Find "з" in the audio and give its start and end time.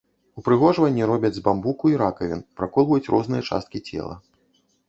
1.37-1.43